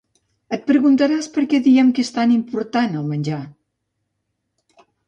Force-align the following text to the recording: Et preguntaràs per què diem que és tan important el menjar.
Et 0.55 0.63
preguntaràs 0.69 1.27
per 1.35 1.43
què 1.53 1.61
diem 1.67 1.91
que 1.99 2.07
és 2.07 2.11
tan 2.17 2.35
important 2.39 2.99
el 3.05 3.09
menjar. 3.15 3.43